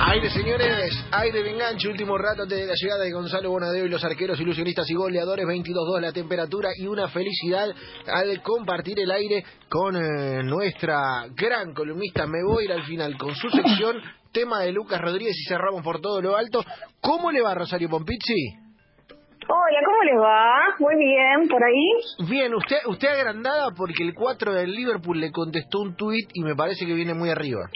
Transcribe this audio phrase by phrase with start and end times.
[0.00, 4.04] Aire, señores, aire de enganche, último rato de la llegada de Gonzalo Bonadeo y los
[4.04, 7.66] arqueros ilusionistas y goleadores, 22-2 la temperatura y una felicidad
[8.06, 12.28] al compartir el aire con eh, nuestra gran columnista.
[12.28, 13.96] Me voy a ir al final con su sección,
[14.32, 16.64] tema de Lucas Rodríguez y cerramos por todo lo alto.
[17.00, 18.54] ¿Cómo le va Rosario Pompizzi?
[19.50, 20.76] Hola, ¿cómo les va?
[20.78, 22.28] Muy bien, ¿por ahí?
[22.30, 26.54] Bien, usted, usted agrandada porque el 4 del Liverpool le contestó un tuit y me
[26.54, 27.68] parece que viene muy arriba.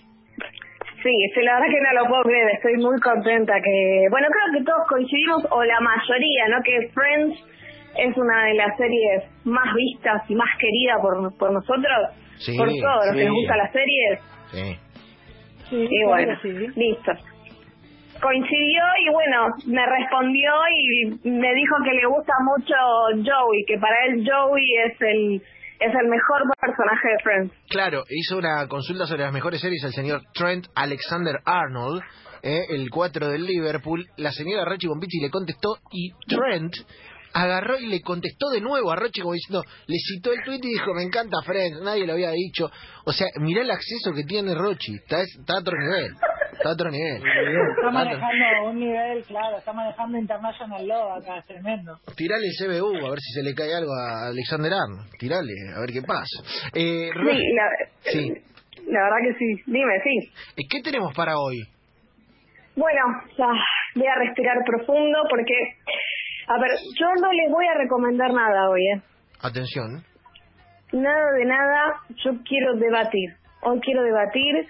[1.02, 4.06] Sí, sí, la verdad que no lo puedo creer, estoy muy contenta que...
[4.10, 6.62] Bueno, creo que todos coincidimos, o la mayoría, ¿no?
[6.62, 7.38] Que Friends
[7.96, 12.68] es una de las series más vistas y más querida por, por nosotros, Sí, por
[12.68, 13.18] todos los sí.
[13.18, 14.20] que nos gustan las series.
[14.52, 14.78] Sí.
[15.70, 16.48] Sí, Y bueno, sí.
[16.76, 17.12] listo.
[18.20, 22.74] Coincidió y bueno, me respondió y me dijo que le gusta mucho
[23.24, 25.42] Joey, que para él Joey es el
[25.84, 27.54] es el mejor personaje de Friends.
[27.68, 32.02] Claro, hizo una consulta sobre las mejores series al señor Trent Alexander Arnold,
[32.42, 34.06] eh, el 4 del Liverpool.
[34.16, 36.74] La señora Rochi Bombici le contestó y Trent
[37.34, 40.68] agarró y le contestó de nuevo a Rochi como diciendo, le citó el tweet y
[40.74, 42.70] dijo, me encanta Friends, nadie lo había dicho.
[43.04, 45.62] O sea, mirá el acceso que tiene Rochi, está, está a
[46.62, 47.16] está a otro nivel.
[47.16, 51.98] Está Está a otro- manejando un nivel, claro, está manejando International Law acá, es tremendo.
[52.16, 55.10] Tirale el CBU, a ver si se le cae algo a Alexander Arnold.
[55.18, 56.38] Tirale, a ver qué pasa.
[56.74, 57.64] Eh, Sí, la,
[58.10, 58.32] Sí.
[58.86, 59.62] la verdad que sí.
[59.66, 60.32] Dime, sí.
[60.56, 61.58] Eh, ¿Qué tenemos para hoy?
[62.76, 63.00] Bueno,
[63.36, 63.46] ya
[63.96, 65.54] voy a respirar profundo porque,
[66.48, 69.02] a ver, yo no les voy a recomendar nada hoy, ¿eh?
[69.42, 70.02] Atención.
[70.92, 73.30] Nada de nada, yo quiero debatir.
[73.62, 74.66] Hoy quiero debatir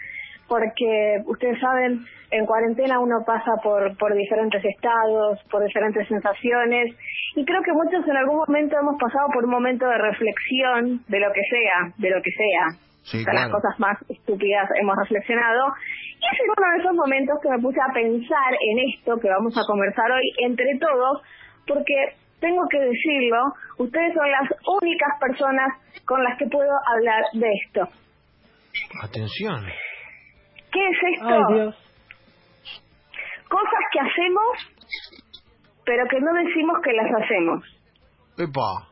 [0.52, 6.92] porque ustedes saben, en cuarentena uno pasa por, por diferentes estados, por diferentes sensaciones
[7.36, 11.20] y creo que muchos en algún momento hemos pasado por un momento de reflexión de
[11.20, 12.64] lo que sea, de lo que sea.
[13.00, 13.56] Sí, Hasta las claro.
[13.56, 15.72] cosas más estúpidas hemos reflexionado.
[16.20, 19.30] Y es en uno de esos momentos que me puse a pensar en esto que
[19.32, 21.22] vamos a conversar hoy entre todos,
[21.66, 21.96] porque
[22.40, 23.40] tengo que decirlo,
[23.78, 27.88] ustedes son las únicas personas con las que puedo hablar de esto.
[29.02, 29.64] Atención.
[30.72, 31.28] ¿Qué es esto?
[31.28, 31.74] Ay, Dios.
[33.48, 34.52] Cosas que hacemos,
[35.84, 37.64] pero que no decimos que las hacemos.
[38.38, 38.88] Epa.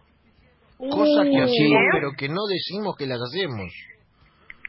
[0.78, 1.88] Cosas que hacemos, ¿eh?
[1.92, 3.72] pero que no decimos que las hacemos.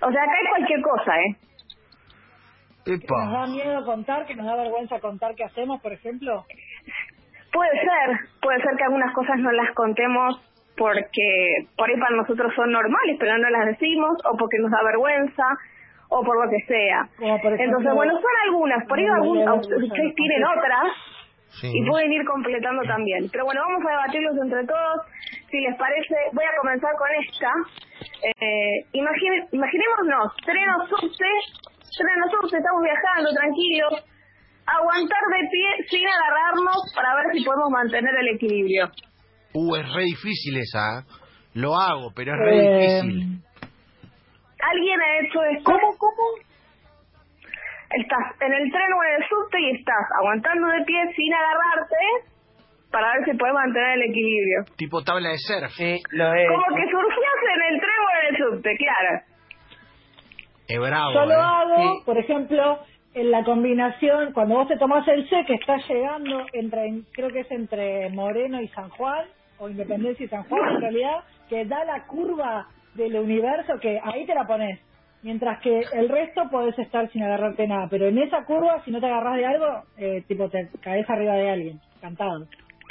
[0.02, 1.36] O sea, acá hay cualquier cosa, ¿eh?
[2.86, 3.48] que nos da Epa.
[3.48, 6.46] miedo contar, que nos da vergüenza contar qué hacemos, por ejemplo.
[7.52, 10.42] Puede ser, puede ser que algunas cosas no las contemos
[10.78, 14.84] porque por ahí para nosotros son normales, pero no las decimos, o porque nos da
[14.84, 15.44] vergüenza,
[16.14, 17.08] o por lo que sea.
[17.18, 20.92] Como por ejemplo, Entonces, bueno, son algunas, por ahí algún- ustedes tienen otras
[21.60, 21.72] Sí.
[21.74, 23.30] y pueden ir completando también.
[23.32, 24.98] Pero bueno, vamos a debatirlos entre todos.
[25.50, 27.52] Si les parece, voy a comenzar con esta.
[28.28, 31.32] Eh, imagine- imaginémonos, trenos subte,
[31.98, 33.94] trenos subte, estamos viajando tranquilos,
[34.68, 38.90] aguantar de pie sin agarrarnos para ver si podemos mantener el equilibrio.
[39.54, 41.00] Uh, es re difícil esa.
[41.00, 41.04] ¿eh?
[41.56, 43.42] Lo hago, pero es re Eh, difícil.
[44.62, 45.64] ¿Alguien ha hecho esto?
[45.72, 46.24] ¿Cómo, cómo?
[47.92, 51.96] Estás en el tren o en el subte y estás aguantando de pie sin agarrarte
[52.90, 54.64] para ver si puedes mantener el equilibrio.
[54.78, 55.72] Tipo tabla de surf.
[55.72, 56.48] Sí, lo es.
[56.48, 59.22] Como que surfías en el tren o en el subte, claro.
[60.68, 61.38] Es bravo, Yo lo ¿eh?
[61.38, 62.04] hago, Sí.
[62.06, 62.80] por ejemplo,
[63.14, 67.42] en la combinación, cuando vos te tomás el C, que está llegando entre, creo que
[67.42, 69.26] es entre Moreno y San Juan,
[69.60, 74.26] o Independencia y San Juan, en realidad, que da la curva del universo, que ahí
[74.26, 74.80] te la pones.
[75.24, 79.00] Mientras que el resto podés estar sin agarrarte nada, pero en esa curva, si no
[79.00, 82.40] te agarras de algo, eh, tipo te caes arriba de alguien, cantado.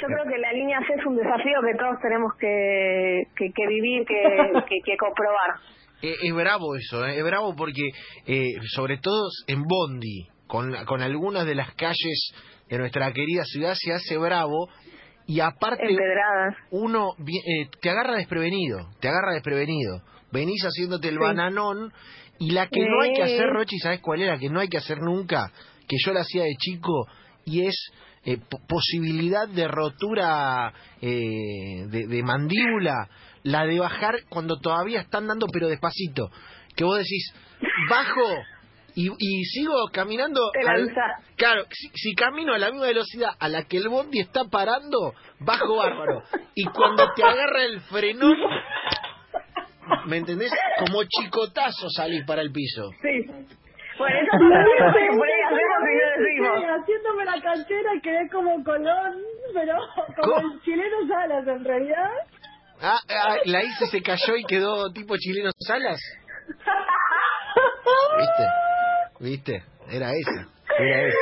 [0.01, 3.67] Yo creo que la línea C es un desafío que todos tenemos que, que, que
[3.67, 4.15] vivir, que,
[4.69, 5.59] que, que comprobar.
[6.01, 7.17] Eh, es bravo eso, ¿eh?
[7.17, 7.89] es bravo porque,
[8.25, 12.33] eh, sobre todo en Bondi, con, con algunas de las calles
[12.69, 14.69] de nuestra querida ciudad, se hace bravo
[15.27, 16.55] y aparte Empedradas.
[16.71, 20.01] uno eh, te agarra desprevenido, te agarra desprevenido.
[20.31, 21.19] Venís haciéndote el Sí.
[21.21, 21.91] bananón
[22.39, 24.37] y la que no hay que hacer, Rochi, ¿sabes cuál era?
[24.37, 25.51] Que no hay que hacer nunca,
[25.87, 27.07] que yo la hacía de chico
[27.45, 27.75] y es
[28.23, 30.71] eh, po- posibilidad de rotura
[31.01, 33.09] eh, de, de mandíbula,
[33.43, 36.29] la de bajar cuando todavía están dando pero despacito.
[36.75, 37.33] Que vos decís,
[37.89, 38.21] bajo
[38.95, 40.51] y, y sigo caminando.
[40.51, 40.93] Te al-.
[41.35, 45.13] Claro, si, si camino a la misma velocidad a la que el bondi está parando,
[45.39, 46.23] bajo bárbaro.
[46.55, 48.37] Y cuando te agarra el frenón,
[50.05, 50.51] ¿me entendés?
[50.79, 52.91] Como chicotazo salís para el piso.
[53.01, 53.25] Sí.
[53.97, 54.31] Bueno.
[56.17, 56.39] Sí,
[56.81, 59.21] haciéndome la canchera quedé como Colón,
[59.53, 59.75] pero
[60.15, 60.53] como ¿Cómo?
[60.53, 62.09] el chileno Salas en realidad.
[62.81, 65.99] Ah, ah, la hice, se cayó y quedó tipo chileno Salas.
[68.17, 68.43] ¿Viste?
[69.21, 69.63] ¿Viste?
[69.89, 70.41] Era esa.
[70.79, 71.17] Era eso.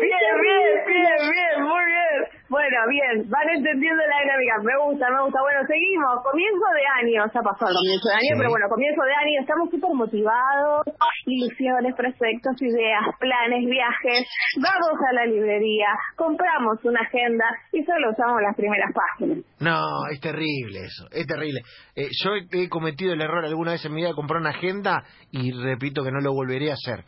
[0.00, 2.18] Bien, bien, bien, bien, muy bien.
[2.48, 4.54] Bueno, bien, van entendiendo la dinámica.
[4.64, 5.38] Me gusta, me gusta.
[5.42, 6.22] Bueno, seguimos.
[6.24, 8.38] Comienzo de año, ya pasó el comienzo de año, Sí.
[8.38, 9.36] pero bueno, comienzo de año.
[9.40, 10.80] Estamos súper motivados.
[11.26, 14.20] Ilusiones, proyectos, ideas, planes, viajes.
[14.60, 19.44] Vamos a la librería, compramos una agenda y solo usamos las primeras páginas.
[19.60, 19.80] No,
[20.12, 21.60] es terrible eso, es terrible.
[21.96, 24.50] Eh, yo he, he cometido el error alguna vez en mi vida de comprar una
[24.56, 27.04] agenda y repito que no lo volveré a hacer,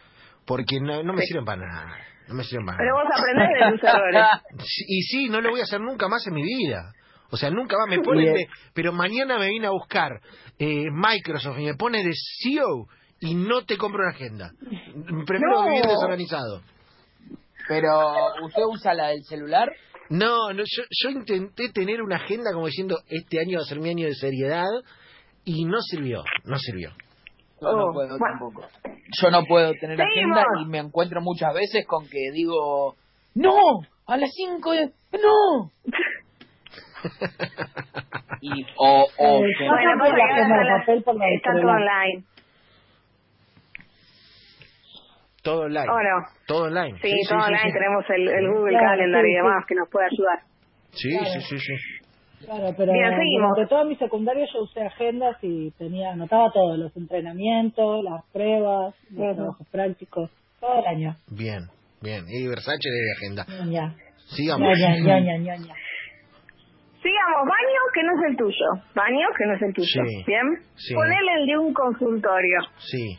[0.46, 1.96] porque no, no me sirven para nada,
[2.28, 3.04] no me sirven para Pero nada.
[3.04, 4.26] vos aprendés de tus errores.
[4.88, 6.92] Y sí, no lo voy a hacer nunca más en mi vida.
[7.32, 8.48] O sea, nunca más me ponen de...
[8.74, 10.20] Pero mañana me vine a buscar
[10.58, 12.10] eh, Microsoft y me pone de
[12.42, 12.88] CEO
[13.20, 14.50] y no te compro una agenda.
[15.26, 15.68] Prefiero No.
[15.68, 16.62] vivir desorganizado.
[17.68, 17.88] Pero,
[18.42, 19.70] ¿usted usa la del celular?
[20.08, 23.78] No, no yo, yo intenté tener una agenda como diciendo, este año va a ser
[23.78, 24.66] mi año de seriedad
[25.44, 26.90] y no sirvió, no sirvió.
[27.60, 28.26] Yo Oh, no puedo bueno.
[28.26, 28.62] tampoco.
[29.22, 30.38] Yo no puedo tener Seguimos.
[30.38, 32.96] agenda y me encuentro muchas veces con que digo,
[33.34, 33.54] no,
[34.06, 34.86] a las 5 de...
[35.12, 35.70] No.
[38.40, 40.64] y, o, o que- Bueno, la agenda de
[41.02, 42.24] papel está todo online.
[45.42, 45.88] Todo online.
[45.90, 46.26] ¿O no?
[46.46, 46.98] Todo online.
[47.00, 47.62] Sí, todo online.
[47.64, 47.72] sí.
[47.72, 50.40] Tenemos el, el Google Calendar sí, y demás que nos puede ayudar.
[50.92, 51.74] Sí, sí, sí, sí.
[52.44, 53.50] Claro, pero Bien, seguimos.
[53.50, 58.94] durante todo mi secundario yo usé agendas y tenía anotaba todo, los entrenamientos, las pruebas,
[59.10, 61.16] los trabajos prácticos, todo el año.
[61.30, 61.68] Bien,
[62.00, 62.24] bien.
[62.28, 63.44] Y Versace debe agenda.
[63.64, 63.94] Ñoña,
[64.34, 64.68] Sigamos.
[64.68, 65.74] ñoña, ñoña, ñoña.
[67.02, 68.66] Sigamos, baño que no es el tuyo.
[68.94, 70.02] Baño que no es el tuyo.
[70.04, 70.46] Sí, ¿Bien?
[70.76, 70.94] sí.
[70.94, 72.58] Ponele el de un consultorio.
[72.78, 73.18] Sí.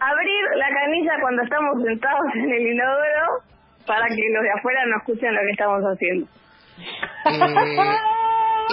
[0.00, 3.26] Abrir la canilla cuando estamos sentados en el inodoro
[3.86, 6.26] para que los de afuera no escuchen lo que estamos haciendo.
[7.34, 7.96] Eh,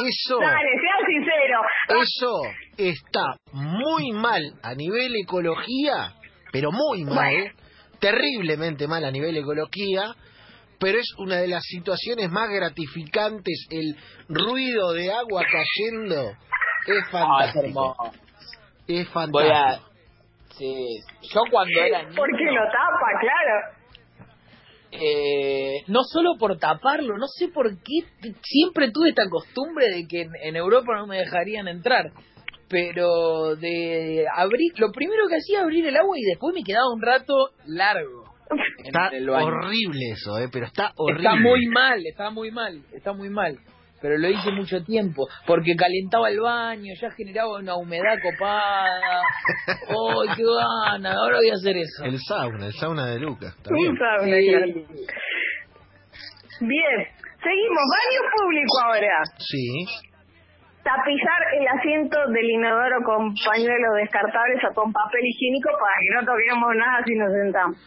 [0.07, 1.61] eso, Dale, sea sincero.
[2.01, 2.41] eso
[2.77, 6.13] está muy mal a nivel ecología,
[6.51, 7.51] pero muy mal, Bueno.
[7.99, 10.13] terriblemente mal a nivel ecología,
[10.79, 13.67] pero es una de las situaciones más gratificantes.
[13.71, 13.95] El
[14.29, 16.31] ruido de agua cayendo
[16.85, 17.65] es es fantástico.
[17.65, 18.11] hermoso.
[18.87, 19.53] Es Voy a...
[19.79, 19.87] fantástico.
[20.57, 20.85] Sí.
[21.33, 22.15] Yo cuando era niño...
[22.15, 23.76] Porque lo tapa, claro.
[24.91, 30.21] Eh, no solo por taparlo, no sé por qué siempre tuve esta costumbre de que
[30.21, 32.11] en, en Europa no me dejarían entrar,
[32.69, 36.93] pero de abrir, lo primero que hacía era abrir el agua y después me quedaba
[36.93, 38.27] un rato largo
[38.83, 39.11] Está
[39.43, 41.27] horrible eso, eh, pero está horrible.
[41.27, 43.59] Está muy mal, está muy mal, está muy mal.
[43.99, 49.21] Pero lo hice mucho tiempo, porque calentaba el baño, ya generaba una humedad copada.
[49.67, 51.13] ¡Ay, qué gana!
[51.13, 52.03] Ahora voy a hacer eso.
[52.05, 53.55] El sauna, el sauna de Lucas.
[53.69, 54.65] Un sauna, claro.
[56.61, 56.97] Bien.
[57.43, 57.83] Seguimos.
[57.89, 59.23] Baño público ahora.
[59.37, 59.85] Sí.
[60.83, 66.21] Tapizar el asiento del inodoro con pañuelos descartables o con papel higiénico para que no
[66.31, 67.77] toquemos nada si nos sentamos.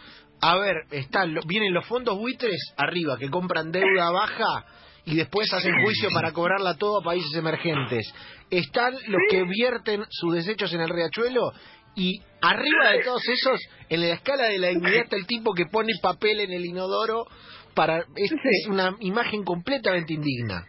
[0.43, 4.65] A ver, están, lo- vienen los fondos buitres arriba que compran deuda baja
[5.05, 8.13] y después hacen juicio para cobrarla todo a países emergentes.
[8.51, 11.53] Están los que vierten sus desechos en el riachuelo
[11.95, 15.67] y arriba de todos esos, en la escala de la dignidad está el tipo que
[15.67, 17.27] pone papel en el inodoro
[17.75, 20.67] para es, es una imagen completamente indigna.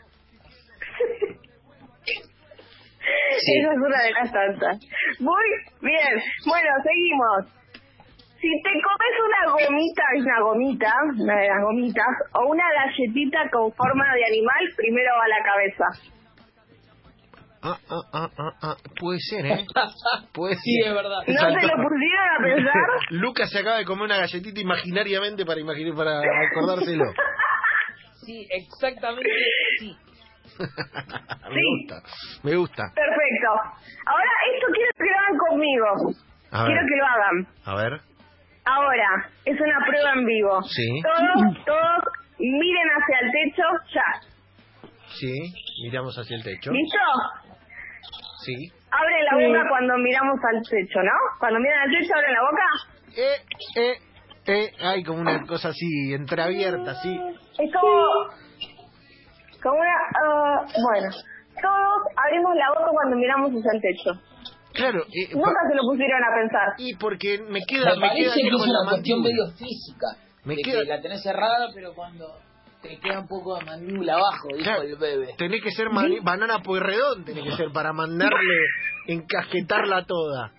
[3.31, 4.77] Esa es una de las tantas.
[5.19, 5.43] Muy
[5.81, 6.21] bien.
[6.45, 7.61] Bueno, seguimos.
[8.39, 9.10] Si te comes
[9.67, 14.63] gomita, es una gomita, una de las gomitas, o una galletita con forma de animal,
[14.77, 15.85] primero va a la cabeza.
[17.63, 19.65] Ah, ah, ah, ah, ah, Puede ser, ¿eh?
[20.33, 20.89] Puede Sí, ser.
[20.89, 21.19] es verdad.
[21.27, 22.73] ¿No se lo pusieron a pensar?
[23.11, 27.05] Lucas se acaba de comer una galletita imaginariamente para imaginar, para acordárselo.
[28.23, 29.27] Sí, exactamente
[29.79, 29.97] sí.
[30.59, 31.61] me Sí.
[31.79, 31.95] gusta,
[32.43, 32.83] me gusta.
[32.93, 33.49] Perfecto.
[34.05, 35.85] Ahora, esto quiero que lo hagan conmigo.
[36.51, 37.47] A Quiero ver, que lo hagan.
[37.65, 38.01] a ver.
[38.73, 40.61] Ahora, es una prueba en vivo.
[40.63, 41.01] Sí.
[41.03, 42.03] Todos, todos
[42.39, 43.63] miren hacia el techo
[43.93, 44.89] ya.
[45.19, 45.33] Sí,
[45.83, 46.71] miramos hacia el techo.
[46.71, 46.97] ¿Listo?
[48.45, 48.71] Sí.
[48.91, 49.47] Abren la Sí.
[49.47, 51.11] boca cuando miramos al techo, ¿no?
[51.39, 52.67] Cuando miran al techo, abren la boca.
[53.17, 53.95] Eh, eh,
[54.47, 54.71] eh.
[54.81, 57.19] Hay como una cosa así, entreabierta, sí.
[57.59, 58.05] Es como...
[59.61, 59.95] Como una...
[60.23, 61.09] ah, bueno,
[61.61, 64.30] todos abrimos la boca cuando miramos hacia el techo.
[64.81, 66.67] Claro, eh, Nunca se lo pusieron a pensar.
[66.77, 70.07] y porque me queda, Me me queda que es una cuestión medio física.
[70.43, 72.25] Me de queda- que la tenés cerrada, pero cuando
[72.81, 75.35] te queda un poco de mandíbula abajo, dijo Claro, el bebé.
[75.37, 78.55] Tenés que ser mani- banana pueyrredón, tenés que ser para mandarle,
[79.07, 80.51] encajetarla toda.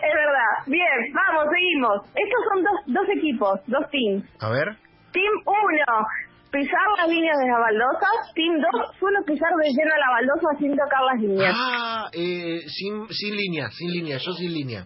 [0.00, 0.54] es verdad.
[0.66, 2.02] Bien, vamos, seguimos.
[2.14, 4.24] Estos son dos, dos equipos, dos teams.
[4.40, 4.76] A ver.
[5.12, 6.06] Team 1,
[6.52, 8.34] pisar las líneas de las baldosas.
[8.34, 11.54] Team 2, solo pisar de lleno la baldosa sin tocar las líneas.
[11.56, 14.84] Ah, eh, sin, sin línea, sin línea, yo sin línea.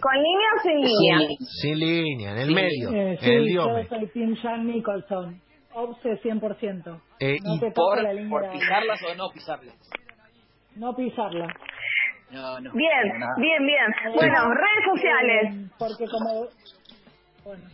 [0.00, 1.18] ¿Con línea o sin línea?
[1.28, 1.36] Sí.
[1.62, 2.54] Sin línea, en el Sí.
[2.54, 3.88] medio, Eh, en el sí, yo diome.
[3.88, 5.40] soy Tim Jan Nicholson.
[5.72, 7.00] Obse 100%.
[7.20, 9.74] Eh, no y te ¿Por, la línea por de- pisarlas o no pisarlas?
[10.74, 11.46] No pisarla.
[12.30, 12.72] No, no.
[12.72, 14.14] Bien, no, bien, bien.
[14.14, 15.70] Bueno, redes sociales.
[15.78, 16.46] Porque como...
[17.44, 17.64] Bueno.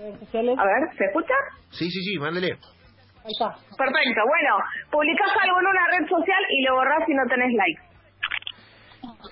[0.00, 0.58] Redes sociales.
[0.58, 1.34] A ver, ¿se escucha?
[1.70, 2.48] sí, sí, sí, mándele.
[2.52, 3.52] Ahí está.
[3.76, 4.56] Perfecto, bueno,
[4.90, 7.82] publicás algo en una red social y lo borrás si no tenés likes.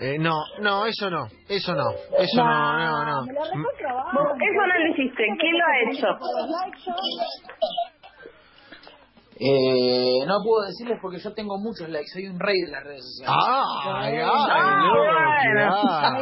[0.00, 3.20] Eh, no, no, eso no, eso no, eso no, no, no.
[3.24, 3.32] Vos,
[4.40, 6.06] eso no lo hiciste, ¿quién lo ha hecho?
[6.18, 6.92] Por los likes, yo-
[9.40, 13.04] Eh, no puedo decirles porque yo tengo muchos likes, soy un rey de las redes
[13.04, 13.36] sociales.
[13.38, 15.76] Ay, ay, Ah, no, bueno.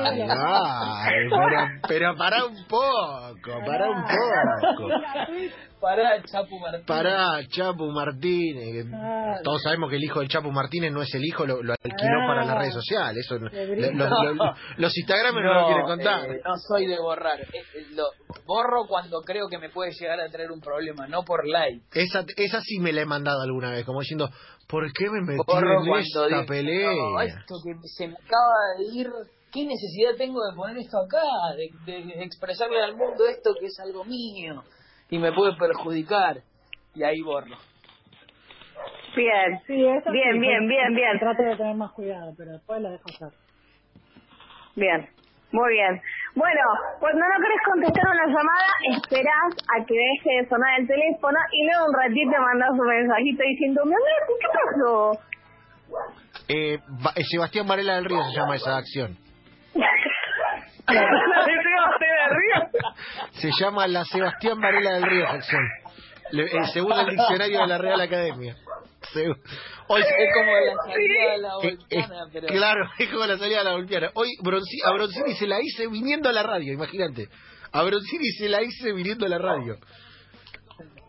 [0.04, 1.58] ay, ay, pero,
[1.88, 4.88] pero para un poco, para un poco.
[5.86, 6.84] Pará, Chapu Martín.
[6.86, 8.86] Pará, Chapu Martínez.
[8.88, 9.40] Claro.
[9.44, 12.22] Todos sabemos que el hijo del Chapu Martínez no es el hijo, lo, lo alquiló
[12.22, 12.26] Ah.
[12.26, 13.24] para las redes sociales.
[13.24, 13.48] Eso, lo-
[14.78, 16.30] los Instagram no, lo quieren contar.
[16.30, 17.40] eh, no soy de borrar.
[17.40, 17.96] Eh, eh,
[18.46, 21.82] borro cuando creo que me puede llegar a traer un problema, no por like.
[21.94, 24.28] Esa, esa sí me la he mandado alguna vez, como diciendo,
[24.68, 26.90] ¿por qué me metí Borro en esta digo, pelea?
[26.92, 29.08] "No, esto que se me acaba de ir,
[29.52, 31.22] ¿qué necesidad tengo de poner esto acá?
[31.56, 34.62] De, de expresarle al mundo esto que es algo mío
[35.10, 36.38] y me puede perjudicar.
[36.94, 37.56] Y ahí borro.
[39.14, 41.18] Bien, Sí, eso Bien, sí, bien, bien, bien.
[41.18, 43.28] Trate de tener más cuidado, pero después la dejo hacer.
[44.74, 45.08] bien,
[45.52, 46.00] muy bien.
[46.34, 46.60] Bueno,
[47.00, 51.64] cuando no querés contestar una llamada, esperás a que deje de sonar el teléfono y
[51.64, 55.12] luego un ratito mandás un mensajito diciendo, mi amor, ¿qué pasó?
[56.48, 56.74] Eh,
[57.16, 59.16] eh, Sebastián Varela del Río se llama esa acción.
[63.32, 65.26] Se llama la Sebastián Varela del Río.
[66.32, 68.56] Le- eh, según el diccionario de la Real Academia.
[69.88, 72.46] Hoy, Es como la salida de la Eh, eh, volcana, pero...
[72.48, 74.10] Claro, es como la salida de la golpeada.
[74.14, 77.28] Hoy Bronci- a Broncini se la hice viniendo a la radio, imagínate.
[77.72, 79.76] A Broncini se la hice viniendo a la radio.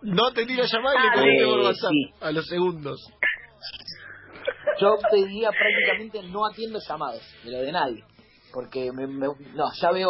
[0.04, 2.14] No atendí la llamada y le Ah, sí, por WhatsApp sí.
[2.22, 3.00] a los segundos.
[4.80, 8.04] Yo pedía prácticamente no atiendo llamados, pero de nadie.
[8.58, 10.10] Porque me, me- no, ya veo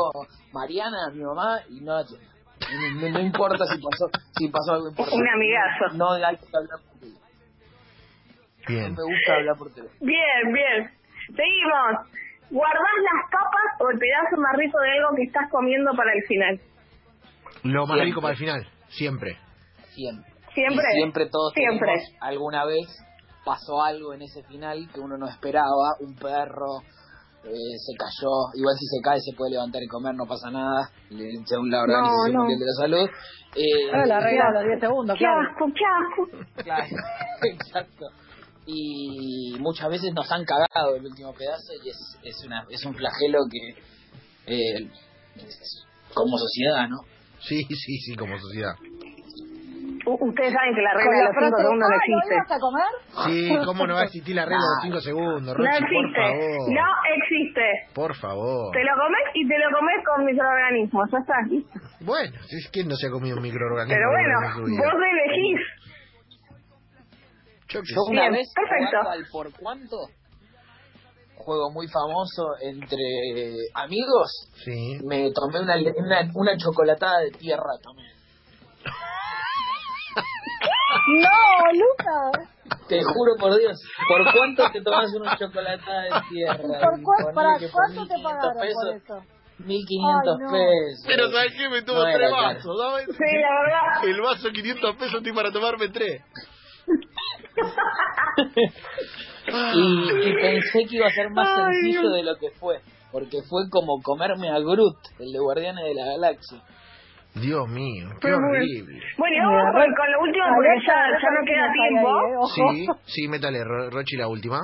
[0.54, 2.26] Mariana, mi mamá, y no la atiendo.
[2.96, 4.06] No, no- no importa si pasó,
[4.38, 5.20] si pasó algo importante.
[5.22, 5.98] Un amigazo.
[5.98, 7.28] No hay que hablar por teléfono.
[8.70, 8.96] No Bien.
[8.96, 10.00] me gusta hablar por teléfono.
[10.00, 10.92] Bien, bien.
[11.36, 12.08] Seguimos.
[12.50, 16.24] ¿Guardás las capas o el pedazo más rico de algo que estás comiendo para el
[16.26, 16.62] final?
[17.64, 18.06] Lo más Siempre.
[18.06, 19.38] rico para el final, siempre.
[19.94, 20.32] Siempre.
[20.54, 20.86] ¿Siempre?
[20.90, 21.80] Y siempre todos Siempre.
[21.86, 22.88] tenemos alguna vez
[23.44, 26.80] pasó algo en ese final que uno no esperaba, un perro
[27.48, 30.90] eh, se cayó, igual si se cae se puede levantar y comer, no pasa nada,
[31.10, 32.40] le- según la Organización no.
[32.42, 33.10] Mundial de la Salud.
[33.56, 35.50] Eh, la regla de los 10 segundos, ¡Qué claro.
[35.50, 36.64] asco, qué asco!
[36.64, 36.96] Claro,
[37.44, 38.06] exacto.
[38.66, 42.94] Y muchas veces nos han cagado el último pedazo y es, es, una, es un
[42.94, 43.70] flagelo que,
[44.54, 44.90] eh,
[45.38, 46.98] es- como sociedad, ¿no?
[47.40, 48.74] Sí, sí, sí, como sociedad.
[50.08, 52.36] Ustedes saben que la regla de los cinco frase, segundos no "Ay, ¿no existe.
[52.36, 52.92] ibas a comer?
[53.28, 55.68] Sí, ¿cómo no va a existir la regla de los 5 segundos, No Rochi?
[55.68, 56.22] Por existe.
[56.24, 56.72] favor.
[56.72, 56.88] No
[57.18, 57.66] existe.
[57.94, 58.72] Por favor.
[58.72, 61.04] Te lo comes y te lo comes con microorganismos.
[61.12, 61.36] Ya está.
[61.50, 61.80] listo.
[62.08, 64.00] Bueno, si es que no se ha comido un microorganismo.
[64.00, 64.36] Pero bueno,
[64.80, 65.60] vos elegís.
[67.68, 69.10] Yo Yo una Bien, vez, perfecto.
[69.12, 69.98] al por cuánto,
[71.36, 72.96] juego muy famoso entre
[73.76, 74.32] amigos,
[74.64, 75.00] Sí.
[75.06, 78.04] me tomé una, una, una chocolatada de tierra, tomé.
[81.08, 82.50] No, Lucas.
[82.90, 86.58] Te juro por Dios, ¿por cuánto te tomas una chocolatada de tierra?
[86.58, 89.24] ¿Por ponele para que por cuánto te 1500 pagaron por pesos, eso?
[89.60, 90.52] 1500 Ay, no.
[90.52, 91.04] pesos.
[91.08, 91.70] Pero ¿sabes qué?
[91.70, 93.06] Me tuvo No tres vasos, ¿sabes?
[93.08, 94.04] Sí, la verdad.
[94.10, 96.22] El vaso 500 pesos estoy para tomarme tres.
[99.48, 102.14] Y, y pensé que iba a ser más Ay, sencillo Dios.
[102.16, 106.06] de lo que fue, porque fue como comerme a Groot, el de Guardianes de la
[106.06, 106.60] Galaxia.
[107.42, 109.02] Dios mío, qué Pero horrible.
[109.18, 112.48] Bueno, y vamos con, con lo último porque ya, ya no queda tiempo.
[112.56, 114.60] Sí, sí, métale, Ro- Rochi, la última.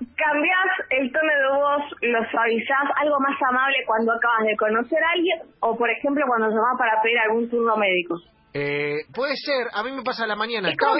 [0.00, 5.10] Cambiás el tono de voz, lo suavizás, algo más amable cuando acabas de conocer a
[5.12, 8.16] alguien o, por ejemplo, cuando llamás para pedir algún turno médico.
[8.54, 10.70] Eh, puede ser, a mí me pasa a la mañana.
[10.70, 10.96] ¿Estaba,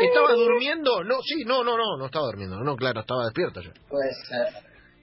[0.00, 1.02] ¿Estaba durmiendo?
[1.04, 2.60] No, sí, no, no, no, no estaba durmiendo.
[2.60, 3.70] No, claro, estaba despierto yo.
[3.90, 4.46] Puede ser.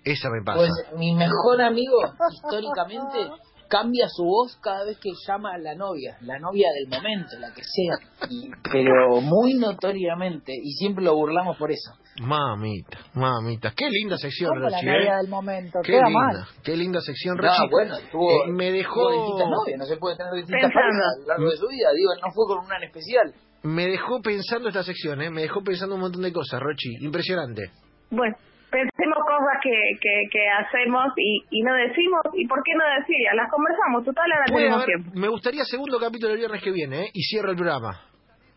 [0.03, 0.58] Esa me pasa.
[0.58, 1.98] Pues mi mejor amigo,
[2.31, 3.20] históricamente,
[3.72, 7.54] cambia su voz cada vez que llama a la novia, la novia del momento, la
[7.54, 7.96] que sea,
[8.30, 11.92] y- pero muy notoriamente, y siempre lo burlamos por eso.
[12.22, 13.72] Mamita, mamita.
[13.74, 15.18] Qué linda sección, Como la novia ¿eh?
[15.22, 16.46] del momento, Qué queda linda, mal.
[16.62, 17.70] qué linda sección, No, Rochi.
[17.72, 21.20] bueno, tuvo, Eh, me dejó, tuvo distintas novias, no se puede tener distintas parejas a
[21.22, 23.34] lo largo de su vida, digo, no fue con una en especial.
[23.63, 25.30] me dejó pensando esta sección, ¿eh?
[25.30, 26.96] Me dejó pensando un montón de cosas, Rochi.
[27.00, 27.72] Impresionante.
[28.10, 28.36] Bueno,
[28.70, 29.11] pensemos
[29.51, 33.17] cosas que, que, que hacemos y, y no decimos, ¿y por qué no decir?
[33.36, 35.12] Las conversamos, total, ahora tenemos tiempo.
[35.15, 37.10] me gustaría segundo capítulo el viernes que viene, ¿eh?
[37.13, 38.11] y cierro el programa.